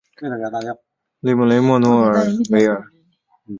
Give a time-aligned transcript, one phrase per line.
[1.23, 2.09] 利梅雷默诺
[2.49, 2.81] 维尔。